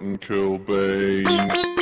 Martin 0.00 0.18
Kilbane. 0.18 1.77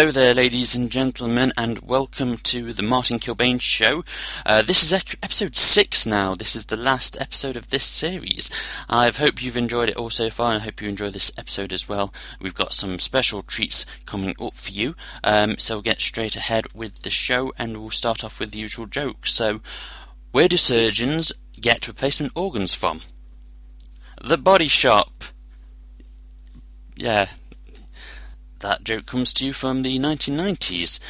Hello 0.00 0.10
there, 0.10 0.32
ladies 0.32 0.74
and 0.74 0.90
gentlemen, 0.90 1.52
and 1.58 1.80
welcome 1.80 2.38
to 2.38 2.72
the 2.72 2.82
Martin 2.82 3.18
Kilbane 3.18 3.60
Show. 3.60 4.02
Uh, 4.46 4.62
this 4.62 4.82
is 4.82 4.94
episode 4.94 5.54
six 5.54 6.06
now. 6.06 6.34
This 6.34 6.56
is 6.56 6.64
the 6.64 6.76
last 6.78 7.20
episode 7.20 7.54
of 7.54 7.68
this 7.68 7.84
series. 7.84 8.48
I 8.88 9.10
hope 9.10 9.42
you've 9.42 9.58
enjoyed 9.58 9.90
it 9.90 9.96
all 9.98 10.08
so 10.08 10.30
far, 10.30 10.52
and 10.52 10.62
I 10.62 10.64
hope 10.64 10.80
you 10.80 10.88
enjoy 10.88 11.10
this 11.10 11.30
episode 11.36 11.70
as 11.70 11.86
well. 11.86 12.14
We've 12.40 12.54
got 12.54 12.72
some 12.72 12.98
special 12.98 13.42
treats 13.42 13.84
coming 14.06 14.34
up 14.40 14.54
for 14.54 14.70
you, 14.70 14.94
um, 15.22 15.58
so 15.58 15.74
we'll 15.74 15.82
get 15.82 16.00
straight 16.00 16.34
ahead 16.34 16.72
with 16.72 17.02
the 17.02 17.10
show, 17.10 17.52
and 17.58 17.76
we'll 17.76 17.90
start 17.90 18.24
off 18.24 18.40
with 18.40 18.52
the 18.52 18.58
usual 18.58 18.86
joke. 18.86 19.26
So, 19.26 19.60
where 20.32 20.48
do 20.48 20.56
surgeons 20.56 21.30
get 21.60 21.86
replacement 21.86 22.32
organs 22.34 22.72
from? 22.72 23.02
The 24.18 24.38
body 24.38 24.68
shop. 24.68 25.24
Yeah, 26.96 27.26
that 28.60 28.84
joke 28.84 29.06
comes 29.06 29.32
to 29.34 29.46
you 29.46 29.52
from 29.52 29.82
the 29.82 29.98
1990s. 29.98 31.00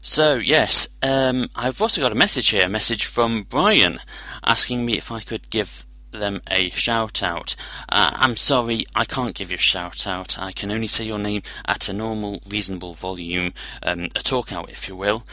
So, 0.00 0.36
yes, 0.36 0.88
um, 1.02 1.50
I've 1.54 1.82
also 1.82 2.00
got 2.00 2.12
a 2.12 2.14
message 2.14 2.48
here, 2.48 2.64
a 2.64 2.70
message 2.70 3.04
from 3.04 3.42
Brian, 3.42 3.98
asking 4.44 4.86
me 4.86 4.96
if 4.96 5.12
I 5.12 5.20
could 5.20 5.50
give 5.50 5.84
them 6.10 6.40
a 6.50 6.70
shout 6.70 7.22
out. 7.22 7.54
Uh, 7.88 8.10
I'm 8.14 8.36
sorry, 8.36 8.84
I 8.94 9.04
can't 9.04 9.34
give 9.34 9.50
you 9.50 9.56
a 9.56 9.58
shout 9.58 10.06
out. 10.06 10.38
I 10.38 10.52
can 10.52 10.70
only 10.70 10.86
say 10.86 11.04
your 11.04 11.18
name 11.18 11.42
at 11.66 11.88
a 11.88 11.92
normal, 11.92 12.40
reasonable 12.48 12.94
volume, 12.94 13.52
um, 13.82 14.08
a 14.16 14.20
talk 14.20 14.52
out, 14.52 14.70
if 14.70 14.88
you 14.88 14.96
will. 14.96 15.24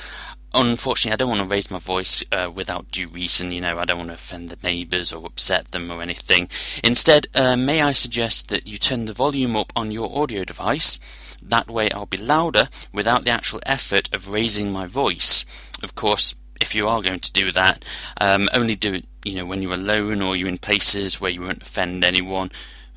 Unfortunately, 0.60 1.14
I 1.14 1.18
don't 1.18 1.30
want 1.30 1.42
to 1.42 1.48
raise 1.48 1.70
my 1.70 1.78
voice 1.78 2.24
uh, 2.32 2.50
without 2.52 2.92
due 2.92 3.08
reason. 3.10 3.52
You 3.52 3.62
know, 3.62 3.78
I 3.78 3.86
don't 3.86 4.00
want 4.00 4.10
to 4.10 4.16
offend 4.16 4.50
the 4.50 4.58
neighbours 4.68 5.14
or 5.14 5.24
upset 5.24 5.70
them 5.70 5.92
or 5.92 6.02
anything. 6.02 6.50
Instead, 6.84 7.28
uh, 7.36 7.56
may 7.56 7.84
I 7.84 7.92
suggest 7.94 8.50
that 8.50 8.66
you 8.66 8.80
turn 8.80 9.06
the 9.06 9.14
volume 9.14 9.56
up 9.56 9.72
on 9.76 9.92
your 9.92 10.10
audio 10.18 10.44
device? 10.44 11.00
That 11.44 11.70
way, 11.70 11.92
I'll 11.92 12.08
be 12.08 12.18
louder 12.18 12.70
without 12.92 13.24
the 13.24 13.30
actual 13.30 13.60
effort 13.68 14.10
of 14.12 14.32
raising 14.32 14.74
my 14.74 14.88
voice. 14.88 15.46
Of 15.84 15.94
course, 15.94 16.34
if 16.60 16.74
you 16.74 16.88
are 16.88 17.04
going 17.04 17.20
to 17.20 17.32
do 17.32 17.52
that, 17.52 17.86
um, 18.20 18.50
only 18.52 18.76
do 18.76 18.96
it, 18.96 19.06
you 19.24 19.36
know, 19.36 19.46
when 19.46 19.62
you're 19.62 19.76
alone 19.76 20.24
or 20.24 20.36
you're 20.36 20.50
in 20.50 20.58
places 20.58 21.22
where 21.22 21.30
you 21.30 21.42
won't 21.42 21.62
offend 21.62 22.04
anyone. 22.04 22.50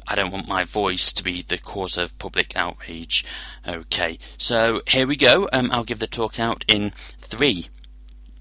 I 0.07 0.15
don't 0.15 0.31
want 0.31 0.49
my 0.49 0.65
voice 0.65 1.13
to 1.13 1.25
be 1.25 1.43
the 1.43 1.59
cause 1.59 1.97
of 1.97 2.19
public 2.19 2.57
outrage. 2.57 3.25
Okay, 3.67 4.19
so 4.39 4.83
here 4.87 5.07
we 5.07 5.17
go. 5.17 5.49
Um, 5.53 5.71
I'll 5.73 5.85
give 5.85 5.99
the 5.99 6.07
talk 6.07 6.39
out 6.39 6.65
in 6.69 6.91
three, 7.19 7.67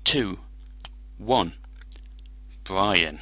two, 0.04 0.40
one. 1.18 1.54
Brian. 2.64 3.20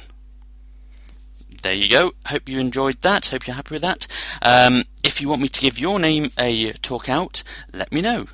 There 1.62 1.72
you 1.72 1.88
go. 1.88 2.12
Hope 2.26 2.48
you 2.48 2.58
enjoyed 2.60 3.00
that. 3.00 3.26
Hope 3.26 3.46
you're 3.46 3.56
happy 3.56 3.74
with 3.74 3.82
that. 3.82 4.06
Um, 4.42 4.84
if 5.02 5.20
you 5.20 5.28
want 5.28 5.42
me 5.42 5.48
to 5.48 5.60
give 5.60 5.78
your 5.78 5.98
name 5.98 6.30
a 6.38 6.72
talk 6.74 7.08
out, 7.08 7.42
let 7.72 7.90
me 7.90 8.00
know. 8.00 8.26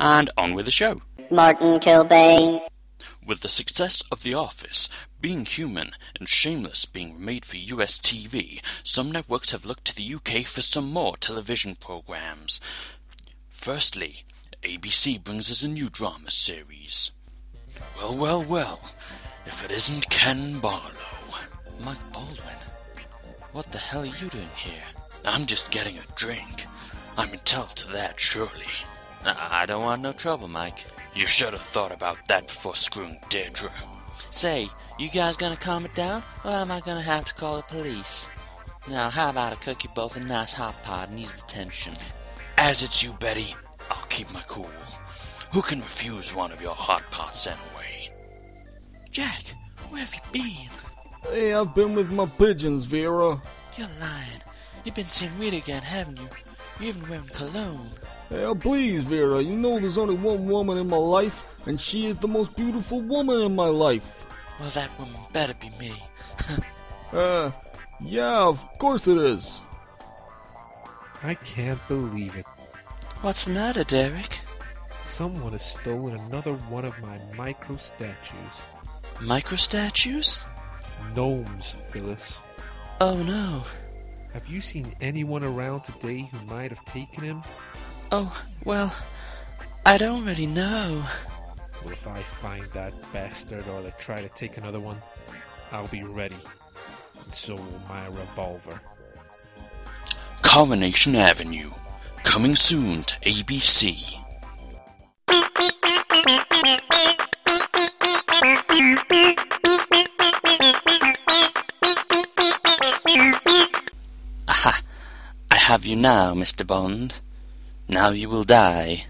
And 0.00 0.30
on 0.36 0.54
with 0.54 0.64
the 0.64 0.72
show. 0.72 1.02
Martin 1.30 1.78
Kilbane. 1.78 2.60
With 3.24 3.40
the 3.42 3.48
success 3.48 4.02
of 4.10 4.22
The 4.22 4.34
Office, 4.34 4.88
Being 5.22 5.44
Human, 5.44 5.92
and 6.18 6.28
Shameless 6.28 6.84
being 6.84 7.24
made 7.24 7.44
for 7.44 7.56
US 7.56 7.96
TV, 7.98 8.60
some 8.82 9.12
networks 9.12 9.52
have 9.52 9.64
looked 9.64 9.84
to 9.84 9.94
the 9.94 10.14
UK 10.16 10.44
for 10.44 10.62
some 10.62 10.90
more 10.90 11.16
television 11.16 11.76
programs. 11.76 12.60
Firstly, 13.48 14.24
ABC 14.64 15.22
brings 15.22 15.48
us 15.48 15.62
a 15.62 15.68
new 15.68 15.88
drama 15.88 16.32
series. 16.32 17.12
Well, 17.96 18.16
well, 18.16 18.44
well, 18.44 18.80
if 19.46 19.64
it 19.64 19.70
isn't 19.70 20.10
Ken 20.10 20.58
Barlow. 20.58 20.90
Mike 21.84 22.12
Baldwin? 22.12 22.58
What 23.52 23.70
the 23.70 23.78
hell 23.78 24.02
are 24.02 24.06
you 24.06 24.28
doing 24.28 24.48
here? 24.56 24.82
I'm 25.24 25.46
just 25.46 25.70
getting 25.70 25.98
a 25.98 26.16
drink. 26.16 26.66
I'm 27.16 27.30
entitled 27.32 27.76
to 27.76 27.92
that, 27.92 28.18
surely. 28.18 28.72
I 29.24 29.66
don't 29.66 29.84
want 29.84 30.02
no 30.02 30.10
trouble, 30.10 30.48
Mike. 30.48 30.84
You 31.14 31.28
should 31.28 31.52
have 31.52 31.62
thought 31.62 31.92
about 31.92 32.18
that 32.26 32.48
before 32.48 32.74
screwing 32.74 33.20
Deirdre. 33.28 33.70
Say, 34.32 34.70
you 34.98 35.10
guys 35.10 35.36
gonna 35.36 35.58
calm 35.58 35.84
it 35.84 35.94
down, 35.94 36.22
or 36.42 36.52
am 36.52 36.70
I 36.70 36.80
gonna 36.80 37.02
have 37.02 37.26
to 37.26 37.34
call 37.34 37.58
the 37.58 37.62
police? 37.64 38.30
Now, 38.88 39.10
how 39.10 39.28
about 39.28 39.52
I 39.52 39.56
cook 39.56 39.84
you 39.84 39.90
both 39.94 40.16
a 40.16 40.20
nice 40.20 40.54
hot 40.54 40.82
pot 40.82 41.10
and 41.10 41.20
ease 41.20 41.36
the 41.36 41.46
tension? 41.46 41.92
As 42.56 42.82
it's 42.82 43.02
you, 43.02 43.12
Betty, 43.12 43.54
I'll 43.90 44.06
keep 44.08 44.32
my 44.32 44.40
cool. 44.48 44.70
Who 45.52 45.60
can 45.60 45.80
refuse 45.80 46.34
one 46.34 46.50
of 46.50 46.62
your 46.62 46.74
hot 46.74 47.02
pots 47.10 47.46
anyway? 47.46 48.10
Jack, 49.10 49.54
where 49.90 50.00
have 50.00 50.14
you 50.14 50.20
been? 50.32 51.30
Hey, 51.30 51.52
I've 51.52 51.74
been 51.74 51.94
with 51.94 52.10
my 52.10 52.24
pigeons, 52.24 52.86
Vera. 52.86 53.38
You're 53.76 53.88
lying. 54.00 54.42
You've 54.84 54.94
been 54.94 55.10
seeing 55.10 55.38
Rita 55.38 55.58
again, 55.58 55.82
haven't 55.82 56.18
you? 56.18 56.28
You're 56.80 56.88
even 56.88 57.08
wearing 57.08 57.26
cologne. 57.26 57.90
Hey, 58.30 58.50
please, 58.58 59.02
Vera, 59.02 59.42
you 59.42 59.54
know 59.54 59.78
there's 59.78 59.98
only 59.98 60.16
one 60.16 60.46
woman 60.46 60.78
in 60.78 60.88
my 60.88 60.96
life, 60.96 61.44
and 61.66 61.78
she 61.78 62.06
is 62.06 62.16
the 62.16 62.28
most 62.28 62.56
beautiful 62.56 63.02
woman 63.02 63.42
in 63.42 63.54
my 63.54 63.66
life. 63.66 64.21
Well, 64.60 64.70
that 64.70 64.90
woman 64.98 65.20
better 65.32 65.54
be 65.54 65.70
me. 65.80 65.94
Uh, 67.12 67.50
yeah, 68.00 68.38
of 68.38 68.58
course 68.78 69.06
it 69.06 69.18
is. 69.18 69.60
I 71.22 71.34
can't 71.34 71.78
believe 71.86 72.36
it. 72.36 72.46
What's 73.20 73.44
the 73.44 73.52
matter, 73.52 73.84
Derek? 73.84 74.40
Someone 75.04 75.52
has 75.52 75.62
stolen 75.62 76.16
another 76.16 76.54
one 76.54 76.86
of 76.86 76.98
my 77.02 77.18
micro 77.36 77.76
statues. 77.76 78.62
Micro 79.20 79.58
statues? 79.58 80.42
Gnomes, 81.14 81.74
Phyllis. 81.90 82.38
Oh 83.00 83.22
no. 83.22 83.62
Have 84.32 84.48
you 84.48 84.62
seen 84.62 84.96
anyone 85.02 85.44
around 85.44 85.84
today 85.84 86.28
who 86.32 86.46
might 86.46 86.70
have 86.70 86.84
taken 86.86 87.22
him? 87.22 87.42
Oh, 88.10 88.42
well, 88.64 88.94
I 89.84 89.98
don't 89.98 90.24
really 90.24 90.46
know. 90.46 91.04
If 91.86 92.06
I 92.06 92.20
find 92.20 92.64
that 92.72 92.92
bastard 93.12 93.66
or 93.68 93.82
they 93.82 93.92
try 93.98 94.22
to 94.22 94.28
take 94.30 94.56
another 94.56 94.80
one, 94.80 95.00
I'll 95.70 95.88
be 95.88 96.02
ready. 96.02 96.38
And 97.22 97.32
so 97.32 97.56
will 97.56 97.82
my 97.88 98.06
revolver. 98.06 98.80
Coronation 100.42 101.16
Avenue. 101.16 101.70
Coming 102.24 102.56
soon 102.56 103.02
to 103.04 103.18
ABC. 103.20 104.18
Aha! 114.48 114.82
I 115.50 115.56
have 115.56 115.84
you 115.84 115.96
now, 115.96 116.34
Mr. 116.34 116.66
Bond. 116.66 117.20
Now 117.88 118.10
you 118.10 118.28
will 118.28 118.44
die. 118.44 119.06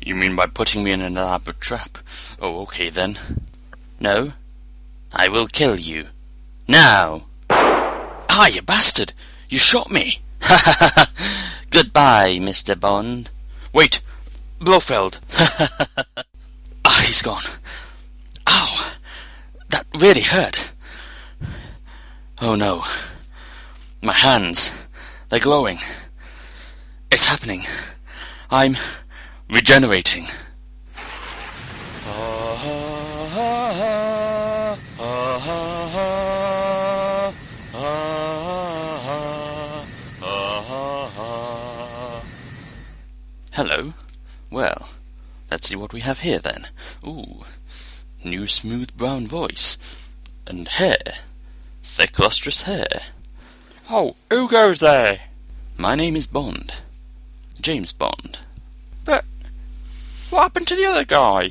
You 0.00 0.14
mean 0.14 0.36
by 0.36 0.46
putting 0.46 0.84
me 0.84 0.92
in 0.92 1.00
an 1.00 1.16
elaborate 1.16 1.60
trap? 1.60 1.98
Oh, 2.40 2.62
okay 2.62 2.88
then. 2.88 3.18
No? 4.00 4.32
I 5.12 5.28
will 5.28 5.46
kill 5.46 5.76
you. 5.76 6.08
Now! 6.66 7.26
Ah, 7.50 8.48
you 8.48 8.62
bastard! 8.62 9.12
You 9.48 9.58
shot 9.58 9.90
me! 9.90 10.20
Ha 10.42 10.60
ha 10.64 10.90
ha! 10.94 11.12
Goodbye, 11.70 12.38
Mr. 12.40 12.78
Bond. 12.78 13.30
Wait! 13.72 14.00
Blofeld! 14.60 15.20
Ha 15.30 15.68
ah, 16.84 17.02
he's 17.06 17.22
gone. 17.22 17.44
Ow! 18.46 18.92
That 19.70 19.86
really 19.98 20.22
hurt. 20.22 20.72
Oh 22.40 22.54
no. 22.54 22.84
My 24.02 24.12
hands. 24.12 24.72
They're 25.28 25.40
glowing. 25.40 25.78
It's 27.10 27.28
happening. 27.28 27.64
I'm 28.50 28.76
regenerating. 29.48 30.28
Hello. 43.52 43.92
Well, 44.50 44.88
let's 45.50 45.68
see 45.68 45.76
what 45.76 45.92
we 45.92 46.00
have 46.00 46.20
here 46.20 46.38
then. 46.38 46.68
Ooh, 47.06 47.44
new 48.24 48.46
smooth 48.46 48.96
brown 48.96 49.26
voice. 49.26 49.76
and 50.46 50.66
hair. 50.66 50.96
Thick, 51.82 52.18
lustrous 52.18 52.62
hair. 52.62 52.86
Oh, 53.90 54.16
who 54.30 54.48
goes 54.48 54.78
there? 54.80 55.20
My 55.76 55.94
name 55.94 56.16
is 56.16 56.26
Bond. 56.26 56.72
James 57.60 57.92
Bond. 57.92 58.38
But 59.04 59.26
what 60.30 60.42
happened 60.42 60.68
to 60.68 60.76
the 60.76 60.86
other 60.86 61.04
guy? 61.04 61.50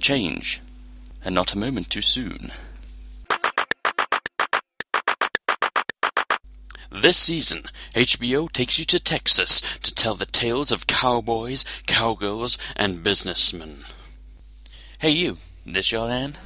Change, 0.00 0.60
and 1.24 1.36
not 1.36 1.52
a 1.54 1.58
moment 1.58 1.88
too 1.88 2.02
soon. 2.02 2.50
This 6.94 7.16
season, 7.16 7.62
HBO 7.94 8.52
takes 8.52 8.78
you 8.78 8.84
to 8.84 9.00
Texas 9.00 9.62
to 9.78 9.94
tell 9.94 10.14
the 10.14 10.26
tales 10.26 10.70
of 10.70 10.86
cowboys, 10.86 11.64
cowgirls, 11.86 12.58
and 12.76 13.02
businessmen. 13.02 13.84
Hey, 14.98 15.12
you, 15.12 15.38
this 15.64 15.90
your 15.90 16.02
land? 16.02 16.36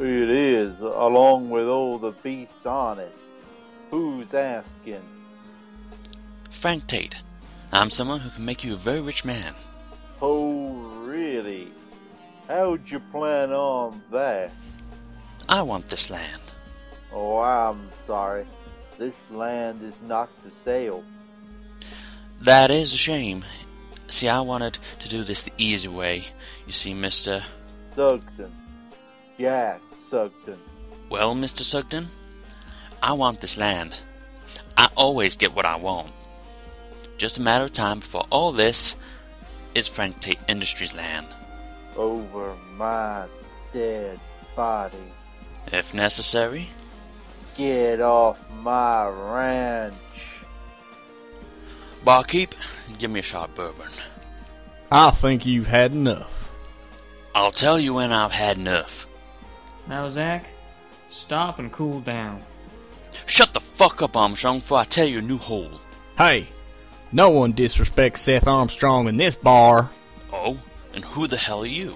It 0.00 0.30
is, 0.30 0.80
along 0.80 1.50
with 1.50 1.68
all 1.68 1.98
the 1.98 2.10
beasts 2.10 2.66
on 2.66 2.98
it. 2.98 3.14
Who's 3.92 4.34
asking? 4.34 5.02
Frank 6.50 6.88
Tate. 6.88 7.22
I'm 7.72 7.88
someone 7.88 8.18
who 8.18 8.30
can 8.30 8.44
make 8.44 8.64
you 8.64 8.72
a 8.72 8.76
very 8.76 9.00
rich 9.00 9.24
man. 9.24 9.54
Oh, 10.20 10.72
really? 11.04 11.68
How'd 12.48 12.90
you 12.90 12.98
plan 12.98 13.52
on 13.52 14.02
that? 14.10 14.50
I 15.48 15.62
want 15.62 15.86
this 15.86 16.10
land. 16.10 16.40
Oh, 17.12 17.38
I'm 17.38 17.92
sorry. 17.92 18.44
This 18.98 19.24
land 19.30 19.82
is 19.82 19.96
not 20.06 20.28
for 20.42 20.50
sale. 20.50 21.02
That 22.40 22.70
is 22.70 22.92
a 22.94 22.96
shame. 22.96 23.44
See, 24.08 24.28
I 24.28 24.40
wanted 24.40 24.78
to 25.00 25.08
do 25.08 25.24
this 25.24 25.42
the 25.42 25.52
easy 25.58 25.88
way. 25.88 26.24
You 26.66 26.72
see, 26.72 26.94
Mr. 26.94 27.42
Sugden. 27.94 28.52
Jack 29.38 29.80
Sugden. 29.94 30.58
Well, 31.10 31.34
Mr. 31.34 31.62
Sugden, 31.62 32.08
I 33.02 33.12
want 33.14 33.40
this 33.40 33.56
land. 33.56 34.00
I 34.76 34.88
always 34.96 35.36
get 35.36 35.54
what 35.54 35.66
I 35.66 35.76
want. 35.76 36.12
Just 37.18 37.38
a 37.38 37.42
matter 37.42 37.64
of 37.64 37.72
time 37.72 38.00
before 38.00 38.26
all 38.30 38.52
this 38.52 38.96
is 39.74 39.88
Frank 39.88 40.20
Tate 40.20 40.38
Industries 40.48 40.94
land. 40.94 41.26
Over 41.96 42.56
my 42.76 43.26
dead 43.72 44.20
body. 44.54 45.12
If 45.72 45.94
necessary, 45.94 46.68
Get 47.56 48.00
off 48.00 48.40
my 48.62 49.06
ranch. 49.06 49.94
barkeep, 52.04 52.54
give 52.98 53.10
me 53.10 53.20
a 53.20 53.22
shot 53.22 53.54
bourbon. 53.54 53.88
I 54.90 55.10
think 55.10 55.46
you've 55.46 55.68
had 55.68 55.92
enough. 55.92 56.30
I'll 57.34 57.50
tell 57.50 57.78
you 57.78 57.94
when 57.94 58.12
I've 58.12 58.32
had 58.32 58.56
enough. 58.58 59.06
Now, 59.88 60.08
Zach, 60.08 60.46
stop 61.10 61.58
and 61.58 61.72
cool 61.72 62.00
down. 62.00 62.42
Shut 63.26 63.52
the 63.54 63.60
fuck 63.60 64.02
up, 64.02 64.16
Armstrong, 64.16 64.58
before 64.58 64.78
I 64.78 64.84
tell 64.84 65.06
you 65.06 65.18
a 65.18 65.22
new 65.22 65.38
hole. 65.38 65.80
Hey, 66.18 66.48
no 67.12 67.30
one 67.30 67.52
disrespects 67.52 68.18
Seth 68.18 68.48
Armstrong 68.48 69.08
in 69.08 69.16
this 69.16 69.36
bar. 69.36 69.90
Oh, 70.32 70.58
and 70.92 71.04
who 71.04 71.26
the 71.26 71.36
hell 71.36 71.62
are 71.62 71.66
you? 71.66 71.94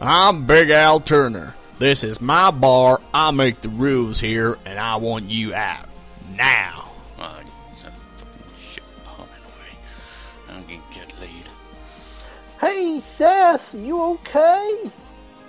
I'm 0.00 0.46
Big 0.46 0.70
Al 0.70 1.00
Turner. 1.00 1.54
This 1.80 2.04
is 2.04 2.20
my 2.20 2.50
bar. 2.50 3.00
I 3.14 3.30
make 3.30 3.62
the 3.62 3.70
rules 3.70 4.20
here, 4.20 4.58
and 4.66 4.78
I 4.78 4.96
want 4.96 5.30
you 5.30 5.54
out. 5.54 5.88
Now. 6.36 6.92
Oh, 7.18 7.40
it's 7.72 7.84
a 7.84 7.90
fucking 7.90 8.42
shit 8.60 8.84
bar. 9.02 9.26
I'm 10.50 10.60
gonna 10.64 10.82
get 10.92 11.18
laid. 11.18 11.48
Hey, 12.60 13.00
Seth, 13.00 13.72
you 13.72 13.98
okay? 13.98 14.90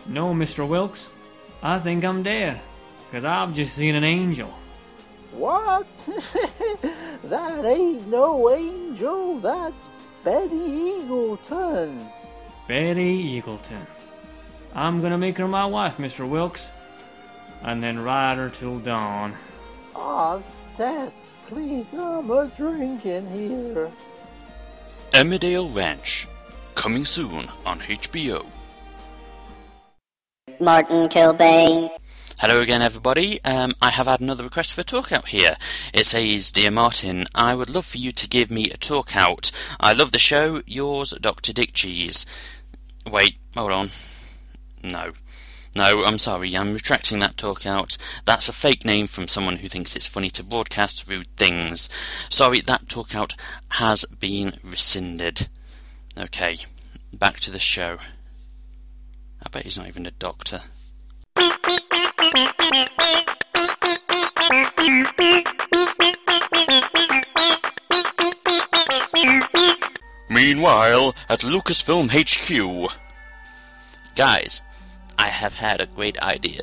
No, 0.05 0.33
Mr. 0.33 0.65
Wilks, 0.65 1.09
I 1.61 1.79
think 1.79 2.05
I'm 2.05 2.23
dead, 2.23 2.61
because 3.09 3.25
I've 3.25 3.53
just 3.53 3.75
seen 3.75 3.95
an 3.95 4.05
angel. 4.05 4.53
What? 5.33 5.85
that 7.25 7.65
ain't 7.65 8.07
no 8.07 8.49
angel. 8.49 9.37
That's 9.41 9.89
Betty 10.23 10.47
Eagleton. 10.55 12.09
Betty 12.69 13.41
Eagleton. 13.41 13.85
I'm 14.73 15.01
gonna 15.01 15.18
make 15.18 15.38
her 15.38 15.47
my 15.47 15.65
wife, 15.65 15.97
Mr. 15.97 16.27
Wilks, 16.27 16.69
and 17.62 17.83
then 17.83 18.00
ride 18.00 18.38
her 18.38 18.50
till 18.50 18.79
dawn. 18.79 19.35
Aw, 19.95 20.41
Seth, 20.41 21.13
please, 21.47 21.94
I'm 21.94 22.31
a 22.31 22.47
drinking 22.47 23.29
here. 23.29 23.91
Emmerdale 25.12 25.75
Ranch, 25.75 26.27
coming 26.75 27.03
soon 27.03 27.50
on 27.65 27.79
HBO. 27.81 28.45
Martin 30.59 31.09
Kilbane. 31.09 31.89
Hello 32.39 32.62
again, 32.62 32.81
everybody. 32.81 33.44
Um, 33.44 33.74
I 33.81 33.91
have 33.91 34.07
had 34.07 34.21
another 34.21 34.44
request 34.44 34.74
for 34.74 34.81
a 34.81 34.83
talk 34.83 35.12
out 35.12 35.27
here. 35.27 35.57
It 35.94 36.06
says, 36.06 36.51
Dear 36.51 36.71
Martin, 36.71 37.27
I 37.35 37.53
would 37.53 37.69
love 37.69 37.85
for 37.85 37.97
you 37.97 38.12
to 38.13 38.27
give 38.27 38.50
me 38.50 38.71
a 38.71 38.77
talk 38.77 39.15
out. 39.15 39.51
I 39.79 39.94
love 39.94 40.12
the 40.12 40.17
show. 40.17 40.62
Yours, 40.65 41.12
Dr. 41.21 41.53
Dick 41.53 41.74
Cheese. 41.74 42.25
Wait, 43.06 43.38
hold 43.56 43.71
on. 43.71 43.89
No. 44.83 45.13
No, 45.73 46.03
I'm 46.03 46.17
sorry, 46.17 46.55
I'm 46.55 46.73
retracting 46.73 47.19
that 47.19 47.37
talk 47.37 47.65
out. 47.65 47.97
That's 48.25 48.49
a 48.49 48.53
fake 48.53 48.83
name 48.83 49.07
from 49.07 49.29
someone 49.29 49.57
who 49.57 49.69
thinks 49.69 49.95
it's 49.95 50.07
funny 50.07 50.29
to 50.31 50.43
broadcast 50.43 51.09
rude 51.09 51.33
things. 51.37 51.87
Sorry, 52.29 52.59
that 52.61 52.89
talk 52.89 53.15
out 53.15 53.35
has 53.71 54.03
been 54.05 54.57
rescinded. 54.63 55.47
Okay, 56.17 56.57
back 57.13 57.39
to 57.41 57.51
the 57.51 57.59
show. 57.59 58.00
I 59.43 59.50
bet 59.50 59.63
he's 59.63 59.77
not 59.77 59.88
even 59.88 60.05
a 60.05 60.11
doctor. 60.11 60.61
Meanwhile, 70.29 71.15
at 71.29 71.41
Lucasfilm 71.41 72.09
HQ. 72.11 72.91
Guys, 74.15 74.61
I 75.18 75.27
have 75.27 75.53
had 75.53 75.82
a 75.82 75.86
great 75.88 76.18
idea. 76.20 76.62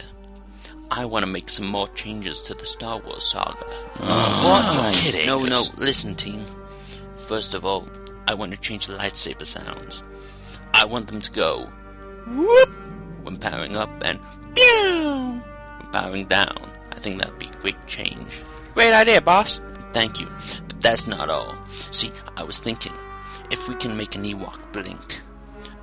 I 0.90 1.05
want 1.05 1.25
to 1.25 1.31
make 1.31 1.49
some 1.50 1.67
more 1.67 1.88
changes 1.88 2.40
to 2.43 2.55
the 2.55 2.64
Star 2.64 2.99
Wars 3.00 3.25
saga. 3.25 3.64
Ah. 4.00 4.83
what? 4.83 4.95
You're 4.95 5.12
kidding? 5.12 5.26
No, 5.26 5.45
no. 5.45 5.64
Listen, 5.76 6.14
team. 6.14 6.45
First 7.17 7.55
of 7.55 7.64
all, 7.64 7.87
I 8.26 8.35
want 8.35 8.52
to 8.52 8.59
change 8.61 8.87
the 8.87 8.97
lightsaber 8.97 9.45
sounds. 9.45 10.02
I 10.73 10.85
want 10.85 11.09
them 11.09 11.21
to 11.21 11.33
go 11.33 11.71
whoop 12.26 12.71
when 13.23 13.37
powering 13.37 13.76
up 13.76 13.90
and 14.05 14.19
pew 14.55 15.43
when 15.81 15.93
powering 15.93 16.26
down. 16.26 16.71
I 16.93 16.97
think 16.97 17.21
that'd 17.21 17.38
be 17.38 17.47
a 17.47 17.61
great 17.61 17.87
change. 17.87 18.43
Great 18.75 18.93
idea, 18.93 19.21
boss. 19.21 19.61
Thank 19.93 20.21
you. 20.21 20.26
But 20.69 20.81
that's 20.81 21.07
not 21.07 21.31
all. 21.31 21.55
See, 21.90 22.11
I 22.37 22.45
was 22.45 22.59
thinking, 22.59 22.93
if 23.50 23.69
we 23.69 23.75
can 23.75 23.97
make 23.97 24.14
an 24.14 24.25
Ewok 24.25 24.73
blink, 24.73 25.21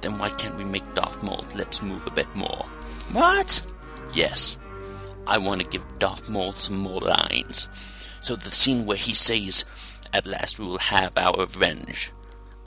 then 0.05 0.19
why 0.19 0.29
can't 0.29 0.55
we 0.55 0.63
make 0.63 0.93
Darth 0.93 1.23
Maul's 1.23 1.55
lips 1.55 1.81
move 1.81 2.05
a 2.05 2.11
bit 2.11 2.33
more? 2.35 2.65
What? 3.11 3.65
Yes. 4.13 4.57
I 5.25 5.39
want 5.39 5.61
to 5.61 5.67
give 5.67 5.83
Darth 5.97 6.29
Maul 6.29 6.53
some 6.53 6.77
more 6.77 7.01
lines. 7.01 7.67
So 8.21 8.35
the 8.35 8.51
scene 8.51 8.85
where 8.85 8.97
he 8.97 9.15
says, 9.15 9.65
At 10.13 10.27
last 10.27 10.59
we 10.59 10.65
will 10.65 10.77
have 10.77 11.17
our 11.17 11.35
revenge. 11.37 12.11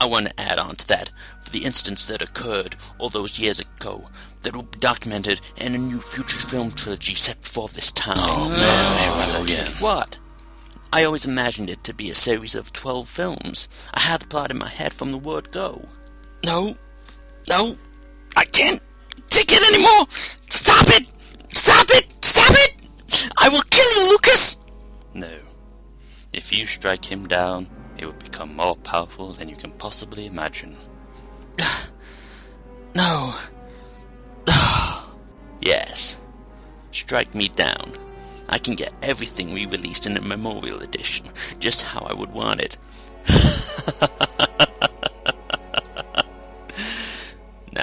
I 0.01 0.05
want 0.05 0.27
to 0.27 0.39
add 0.39 0.59
on 0.59 0.75
to 0.77 0.87
that 0.89 1.11
for 1.41 1.51
the 1.51 1.65
instance 1.65 2.05
that 2.05 2.21
occurred 2.21 2.75
all 2.97 3.09
those 3.09 3.39
years 3.39 3.59
ago 3.59 4.09
that 4.41 4.55
will 4.55 4.63
be 4.63 4.79
documented 4.79 5.41
in 5.57 5.75
a 5.75 5.77
new 5.77 5.99
future 5.99 6.39
film 6.39 6.71
trilogy 6.71 7.15
set 7.15 7.41
before 7.41 7.67
this 7.69 7.91
time. 7.91 8.17
Oh, 8.17 8.49
no. 8.49 8.55
Oh, 9.39 9.45
oh, 9.47 9.75
what? 9.79 10.17
I 10.91 11.03
always 11.03 11.25
imagined 11.25 11.69
it 11.69 11.83
to 11.83 11.93
be 11.93 12.09
a 12.09 12.15
series 12.15 12.55
of 12.55 12.73
12 12.73 13.07
films. 13.07 13.69
I 13.93 14.01
had 14.01 14.21
the 14.21 14.27
plot 14.27 14.51
in 14.51 14.57
my 14.57 14.69
head 14.69 14.93
from 14.93 15.11
the 15.11 15.17
word 15.17 15.51
go. 15.51 15.87
No. 16.43 16.75
No. 17.49 17.75
I 18.37 18.45
can't 18.45 18.81
take 19.29 19.51
it 19.51 19.67
anymore. 19.73 20.05
Stop 20.49 20.87
it. 20.89 21.11
Stop 21.49 21.87
it. 21.89 22.13
Stop 22.23 22.51
it. 22.51 22.75
I 23.37 23.49
will 23.49 23.63
kill 23.71 23.91
you, 23.95 24.11
Lucas. 24.11 24.57
No. 25.15 25.39
If 26.31 26.53
you 26.53 26.67
strike 26.67 27.05
him 27.05 27.27
down, 27.27 27.67
it 27.97 28.05
will 28.05 28.13
become 28.13 28.55
more 28.55 28.75
powerful 28.75 29.33
than 29.33 29.49
you 29.49 29.55
can 29.55 29.71
possibly 29.71 30.27
imagine. 30.27 30.77
no. 32.95 33.33
yes. 35.61 36.17
Strike 36.91 37.33
me 37.33 37.47
down. 37.49 37.93
I 38.47 38.59
can 38.59 38.75
get 38.75 38.93
everything 39.01 39.53
re 39.53 39.65
released 39.65 40.05
in 40.05 40.17
a 40.17 40.21
memorial 40.21 40.81
edition, 40.81 41.27
just 41.59 41.81
how 41.81 42.01
I 42.01 42.13
would 42.13 42.31
want 42.31 42.61
it. 42.61 42.77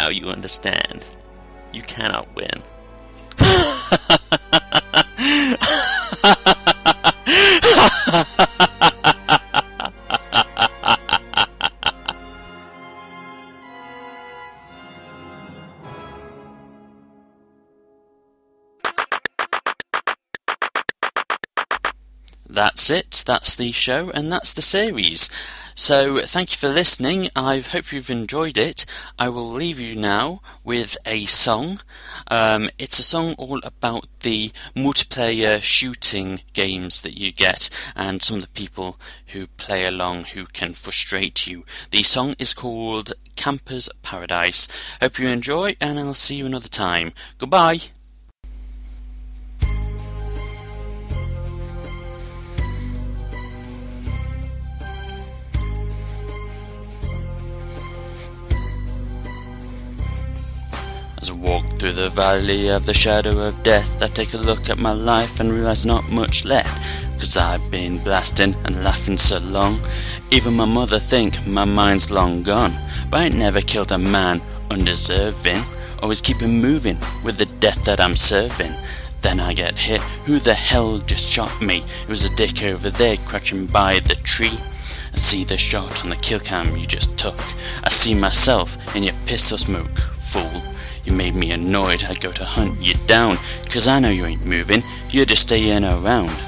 now 0.07 0.13
you 0.13 0.29
understand. 0.29 1.05
You 1.73 1.83
cannot 1.83 2.29
win. 2.37 2.63
that's 22.49 22.91
it. 22.91 23.25
That's 23.27 23.57
the 23.57 23.73
show, 23.73 24.11
and 24.11 24.31
that's 24.31 24.53
the 24.53 24.63
series. 24.63 25.29
So, 25.79 26.21
thank 26.23 26.53
you 26.53 26.57
for 26.57 26.71
listening. 26.71 27.29
I 27.37 27.59
hope 27.59 27.93
you've 27.93 28.09
enjoyed 28.09 28.57
it. 28.57 28.87
I 29.19 29.29
will 29.29 29.47
leave 29.47 29.79
you 29.79 29.95
now 29.95 30.41
with 30.65 30.97
a 31.05 31.27
song. 31.27 31.81
Um, 32.29 32.71
it's 32.79 32.99
a 32.99 33.03
song 33.03 33.35
all 33.37 33.61
about 33.63 34.07
the 34.21 34.53
multiplayer 34.75 35.61
shooting 35.61 36.41
games 36.55 37.03
that 37.03 37.19
you 37.19 37.31
get 37.31 37.69
and 37.95 38.23
some 38.23 38.37
of 38.37 38.43
the 38.43 38.49
people 38.49 38.99
who 39.29 39.49
play 39.49 39.85
along 39.85 40.25
who 40.25 40.47
can 40.47 40.73
frustrate 40.73 41.47
you. 41.47 41.67
The 41.91 42.03
song 42.03 42.35
is 42.39 42.55
called 42.55 43.13
Camper's 43.37 43.91
Paradise. 44.03 44.69
Hope 45.03 45.19
you 45.19 45.29
enjoy, 45.29 45.77
and 45.79 45.99
I'll 45.99 46.15
see 46.15 46.37
you 46.37 46.47
another 46.47 46.69
time. 46.69 47.13
Goodbye. 47.37 47.81
As 61.19 61.31
I 61.31 61.33
walk 61.33 61.65
through 61.79 61.95
the 61.95 62.11
valley 62.11 62.69
of 62.69 62.85
the 62.85 62.93
shadow 62.93 63.39
of 63.49 63.63
death, 63.63 64.03
I 64.03 64.07
take 64.07 64.35
a 64.35 64.37
look 64.37 64.69
at 64.69 64.77
my 64.77 64.93
life 64.93 65.41
and 65.41 65.51
realize 65.51 65.87
not 65.87 66.11
much 66.11 66.45
left. 66.45 66.77
Cause 67.19 67.39
I've 67.39 67.71
been 67.71 67.97
blasting 68.05 68.55
and 68.65 68.85
laughing 68.85 69.17
so 69.17 69.39
long. 69.39 69.81
Even 70.31 70.53
my 70.53 70.67
mother 70.67 70.99
think 70.99 71.47
my 71.47 71.65
mind's 71.65 72.11
long 72.11 72.43
gone. 72.43 72.75
But 73.11 73.21
I 73.21 73.25
ain't 73.25 73.35
never 73.35 73.63
killed 73.63 73.93
a 73.93 73.99
man 73.99 74.43
undeserving. 74.71 75.63
Always 76.03 76.21
keeping 76.21 76.61
moving 76.61 76.99
with 77.25 77.39
the 77.39 77.47
death 77.47 77.83
that 77.87 77.99
I'm 77.99 78.15
serving. 78.15 78.75
Then 79.23 79.41
I 79.41 79.55
get 79.55 79.79
hit. 79.79 80.03
Who 80.27 80.39
the 80.39 80.53
hell 80.55 80.99
just 80.99 81.31
shot 81.31 81.63
me? 81.63 81.83
It 82.03 82.09
was 82.11 82.31
a 82.31 82.37
dick 82.37 82.63
over 82.63 82.91
there 82.91 83.17
crouching 83.17 83.65
by 83.65 84.01
the 84.01 84.17
tree. 84.17 84.59
I 85.15 85.17
see 85.17 85.45
the 85.45 85.57
shot 85.57 86.05
on 86.05 86.11
the 86.11 86.17
kill 86.17 86.41
cam 86.41 86.77
you 86.77 86.85
just 86.85 87.17
took. 87.17 87.41
I 87.83 87.89
see 87.89 88.15
myself 88.15 88.77
in 88.95 89.03
your 89.03 89.15
pistol 89.25 89.57
smoke, 89.57 89.99
fool. 90.21 90.63
You 91.07 91.13
made 91.13 91.37
me 91.37 91.53
annoyed, 91.53 92.03
I'd 92.03 92.21
go 92.21 92.33
to 92.33 92.45
hunt 92.45 92.83
you 92.83 92.95
down. 93.07 93.39
Cause 93.71 93.87
I 93.87 94.01
know 94.01 94.11
you 94.11 94.27
ain't 94.27 94.45
moving, 94.45 94.83
you're 95.11 95.25
just 95.25 95.43
staying 95.43 95.85
around. 95.85 96.43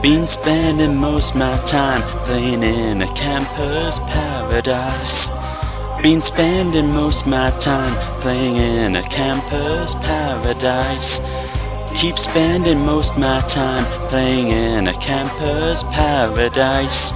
Been 0.00 0.28
spending 0.28 0.94
most 0.94 1.34
my 1.34 1.56
time 1.66 2.02
playing 2.24 2.62
in 2.62 3.02
a 3.02 3.12
camper's 3.14 3.98
paradise. 3.98 5.30
Been 6.02 6.22
spending 6.22 6.86
most 6.88 7.26
my 7.26 7.50
time 7.58 7.94
playing 8.20 8.56
in 8.56 8.94
a 8.94 9.02
camper's 9.08 9.96
paradise. 9.96 11.18
Keep 12.00 12.16
spending 12.18 12.78
most 12.78 13.18
my 13.18 13.40
time 13.40 13.84
playing 14.08 14.48
in 14.48 14.86
a 14.86 14.94
camper's 14.94 15.82
paradise. 15.84 17.12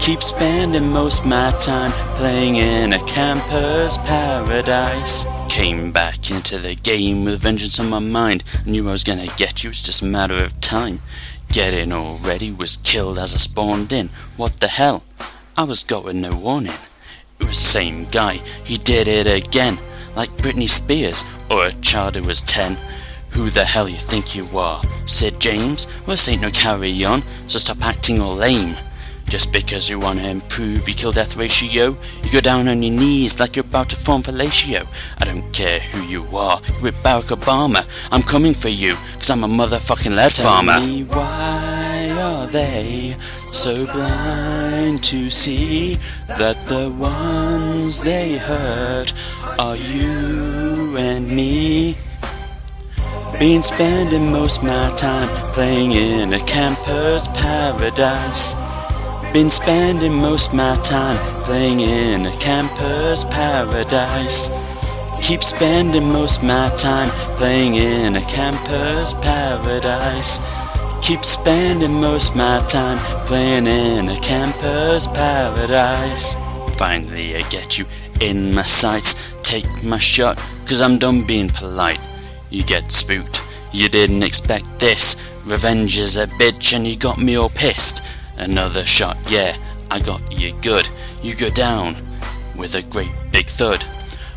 Keep 0.00 0.22
spending 0.22 0.90
most 0.90 1.26
my 1.26 1.50
time 1.58 1.92
playing 2.16 2.56
in 2.56 2.94
a 2.94 3.00
camper's 3.04 3.98
paradise. 3.98 5.26
Came 5.52 5.92
back 5.92 6.30
into 6.30 6.56
the 6.56 6.74
game 6.74 7.26
with 7.26 7.42
vengeance 7.42 7.78
on 7.78 7.90
my 7.90 7.98
mind. 7.98 8.42
Knew 8.64 8.88
I 8.88 8.92
was 8.92 9.04
gonna 9.04 9.26
get 9.36 9.62
you, 9.62 9.68
it's 9.68 9.82
just 9.82 10.00
a 10.00 10.06
matter 10.06 10.42
of 10.42 10.58
time. 10.62 11.02
Getting 11.50 11.92
all 11.92 12.16
ready, 12.16 12.50
was 12.50 12.78
killed 12.78 13.18
as 13.18 13.34
I 13.34 13.36
spawned 13.36 13.92
in. 13.92 14.08
What 14.38 14.60
the 14.60 14.68
hell? 14.68 15.02
I 15.54 15.64
was 15.64 15.82
got 15.82 16.04
with 16.04 16.16
no 16.16 16.34
warning. 16.34 16.72
It 17.38 17.46
was 17.46 17.58
the 17.58 17.66
same 17.66 18.06
guy, 18.06 18.40
he 18.64 18.78
did 18.78 19.06
it 19.06 19.26
again. 19.26 19.76
Like 20.16 20.30
Britney 20.38 20.70
Spears, 20.70 21.22
or 21.50 21.66
a 21.66 21.72
child 21.72 22.16
who 22.16 22.22
was 22.22 22.40
ten. 22.40 22.78
Who 23.32 23.50
the 23.50 23.66
hell 23.66 23.90
you 23.90 23.98
think 23.98 24.34
you 24.34 24.48
are? 24.56 24.82
Sid 25.04 25.38
James? 25.38 25.86
Well, 26.06 26.16
this 26.16 26.28
ain't 26.28 26.40
no 26.40 26.50
carry 26.50 27.04
on, 27.04 27.22
so 27.46 27.58
stop 27.58 27.82
acting 27.82 28.22
all 28.22 28.36
lame. 28.36 28.74
Just 29.28 29.52
because 29.52 29.88
you 29.88 29.98
want 29.98 30.18
to 30.18 30.28
improve 30.28 30.86
your 30.88 30.96
kill 30.96 31.12
death 31.12 31.36
ratio, 31.36 31.96
you 32.22 32.32
go 32.32 32.40
down 32.40 32.68
on 32.68 32.82
your 32.82 32.92
knees 32.92 33.40
like 33.40 33.56
you're 33.56 33.64
about 33.64 33.88
to 33.90 33.96
form 33.96 34.22
fellatio. 34.22 34.86
I 35.18 35.24
don't 35.24 35.50
care 35.52 35.80
who 35.80 36.02
you 36.02 36.24
are, 36.36 36.60
you're 36.74 36.82
with 36.82 36.94
Barack 37.02 37.34
Obama. 37.34 37.86
I'm 38.12 38.22
coming 38.22 38.52
for 38.54 38.68
you, 38.68 38.94
cause 39.14 39.30
I'm 39.30 39.42
a 39.44 39.48
motherfucking 39.48 40.14
lead 40.14 40.32
Tell 40.32 40.44
farmer. 40.46 40.80
me 40.80 41.04
why 41.04 42.10
are 42.20 42.46
they 42.46 43.16
so 43.52 43.86
blind 43.86 45.02
to 45.04 45.30
see 45.30 45.96
that 46.28 46.56
the 46.66 46.90
ones 46.98 48.02
they 48.02 48.36
hurt 48.36 49.14
are 49.58 49.76
you 49.76 50.96
and 50.98 51.26
me? 51.28 51.96
Been 53.38 53.62
spending 53.62 54.30
most 54.30 54.62
my 54.62 54.92
time 54.94 55.28
playing 55.52 55.92
in 55.92 56.32
a 56.34 56.38
camper's 56.40 57.26
paradise. 57.28 58.54
Been 59.32 59.48
spending 59.48 60.12
most 60.12 60.52
my 60.52 60.76
time 60.82 61.16
playing 61.44 61.80
in 61.80 62.26
a 62.26 62.36
camper's 62.36 63.24
paradise. 63.24 64.50
Keep 65.22 65.42
spending 65.42 66.04
most 66.04 66.42
my 66.42 66.68
time 66.76 67.08
playing 67.38 67.76
in 67.76 68.16
a 68.16 68.20
camper's 68.26 69.14
paradise. 69.14 70.38
Keep 71.00 71.24
spending 71.24 71.94
most 71.94 72.36
my 72.36 72.58
time 72.66 72.98
playing 73.24 73.66
in 73.66 74.10
a 74.10 74.20
camper's 74.20 75.06
paradise. 75.06 76.36
Finally, 76.76 77.34
I 77.34 77.48
get 77.48 77.78
you 77.78 77.86
in 78.20 78.52
my 78.52 78.60
sights. 78.60 79.32
Take 79.42 79.82
my 79.82 79.98
shot, 79.98 80.38
cause 80.66 80.82
I'm 80.82 80.98
done 80.98 81.26
being 81.26 81.48
polite. 81.48 82.00
You 82.50 82.64
get 82.64 82.92
spooked. 82.92 83.42
You 83.72 83.88
didn't 83.88 84.24
expect 84.24 84.78
this. 84.78 85.16
Revenge 85.46 85.96
is 85.96 86.18
a 86.18 86.26
bitch, 86.26 86.76
and 86.76 86.86
you 86.86 86.96
got 86.96 87.18
me 87.18 87.36
all 87.36 87.48
pissed. 87.48 88.02
Another 88.36 88.84
shot, 88.84 89.16
yeah, 89.28 89.56
I 89.90 90.00
got 90.00 90.20
you 90.32 90.52
good. 90.62 90.88
You 91.22 91.34
go 91.34 91.50
down 91.50 91.96
with 92.56 92.74
a 92.74 92.82
great 92.82 93.12
big 93.30 93.46
thud. 93.46 93.84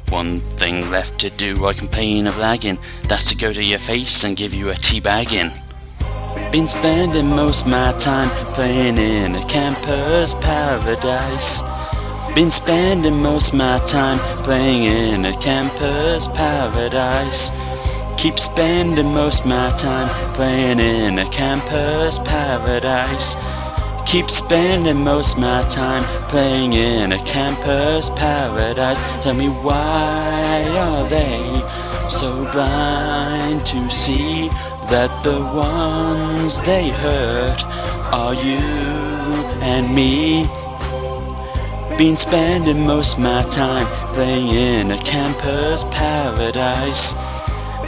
One 0.10 0.40
thing 0.40 0.92
left 0.92 1.20
to 1.20 1.30
do, 1.30 1.66
I 1.66 1.74
complain 1.74 2.28
of 2.28 2.38
lagging. 2.38 2.78
That's 3.08 3.30
to 3.32 3.38
go 3.38 3.52
to 3.52 3.64
your 3.64 3.80
face 3.80 4.24
and 4.24 4.38
give 4.38 4.54
you 4.54 4.70
a 4.70 4.76
teabagging. 4.76 5.52
Been 6.52 6.68
spending 6.68 7.28
most 7.28 7.66
my 7.68 7.94
time 7.98 8.30
playing 8.54 8.98
in 8.98 9.36
a 9.36 9.46
camper's 9.46 10.34
paradise. 10.36 11.62
Been 12.36 12.52
spending 12.52 13.22
most 13.22 13.54
my 13.54 13.80
time 13.80 14.20
playing 14.44 14.84
in 14.84 15.26
a 15.26 15.34
camper's 15.40 16.28
paradise. 16.28 17.52
Keep 18.18 18.40
spending 18.40 19.14
most 19.14 19.46
my 19.46 19.70
time 19.72 20.10
playing 20.34 20.80
in 20.80 21.20
a 21.20 21.26
camper's 21.30 22.20
paradise. 22.20 23.36
Keep 24.16 24.30
spending 24.30 25.04
most 25.04 25.38
my 25.38 25.62
time 25.64 26.06
playing 26.30 26.72
in 26.72 27.12
a 27.12 27.20
camper's 27.26 28.10
paradise. 28.12 28.98
Tell 29.22 29.34
me 29.34 29.50
why 29.50 30.66
are 30.78 31.06
they 31.10 31.44
so 32.10 32.50
blind 32.54 33.66
to 33.66 33.90
see 33.92 34.48
that 34.90 35.12
the 35.22 35.42
ones 35.54 36.62
they 36.62 36.92
hurt 36.92 37.66
are 38.14 38.34
you 38.34 38.64
and 39.62 39.94
me? 39.94 40.48
Been 41.98 42.16
spending 42.16 42.88
most 42.88 43.20
my 43.20 43.42
time 43.50 43.86
playing 44.14 44.48
in 44.48 44.92
a 44.92 44.98
camper's 45.00 45.84
paradise. 45.84 47.16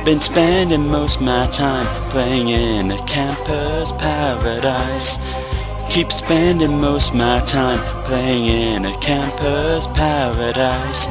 Been 0.03 0.19
spending 0.19 0.87
most 0.87 1.21
my 1.21 1.47
time 1.47 1.85
playing 2.11 2.49
in 2.49 2.91
a 2.91 2.97
camper's 3.05 3.93
paradise. 3.93 5.46
Keep 5.89 6.11
spending 6.11 6.79
most 6.79 7.15
my 7.15 7.39
time 7.39 7.79
playing 8.03 8.45
in 8.45 8.85
a 8.85 8.95
camper's 8.99 9.87
paradise. 9.87 11.07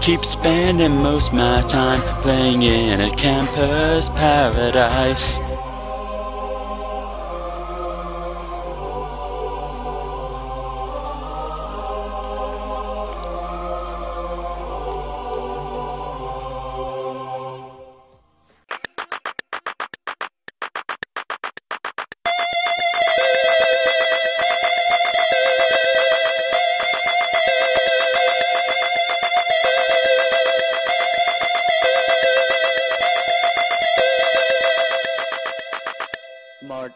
Keep 0.00 0.24
spending 0.24 0.96
most 0.96 1.32
my 1.32 1.60
time 1.62 2.00
playing 2.22 2.62
in 2.62 3.00
a 3.00 3.10
camper's 3.10 4.10
paradise. 4.10 5.53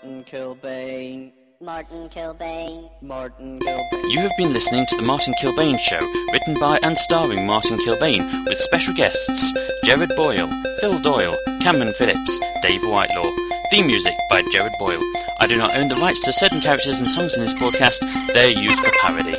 Martin 0.01 0.25
Kilbane. 0.25 1.33
Martin 1.61 2.09
Kilbane. 2.09 2.89
Martin 3.03 3.59
Kilbane. 3.59 4.11
You 4.13 4.21
have 4.21 4.31
been 4.39 4.53
listening 4.53 4.87
to 4.87 4.97
The 4.97 5.03
Martin 5.03 5.35
Kilbane 5.43 5.77
Show, 5.77 5.99
written 6.33 6.55
by 6.61 6.79
and 6.85 6.97
starring 6.97 7.45
Martin 7.45 7.79
Kilbane, 7.79 8.47
with 8.47 8.59
special 8.59 8.95
guests 8.95 9.53
Jared 9.83 10.11
Boyle, 10.15 10.49
Phil 10.81 11.01
Doyle, 11.01 11.37
Cameron 11.61 11.93
Phillips, 11.95 12.39
Dave 12.63 12.83
Whitelaw. 12.83 13.29
Theme 13.73 13.89
music 13.89 14.15
by 14.31 14.43
Jared 14.53 14.73
Boyle. 14.79 15.03
I 15.41 15.47
do 15.49 15.57
not 15.57 15.77
own 15.77 15.89
the 15.89 15.97
rights 15.97 16.25
to 16.27 16.33
certain 16.33 16.61
characters 16.61 17.01
and 17.01 17.09
songs 17.09 17.35
in 17.37 17.43
this 17.43 17.55
broadcast, 17.55 18.03
they 18.35 18.55
are 18.55 18.61
used 18.61 18.79
for 18.79 18.93
parody. 19.03 19.38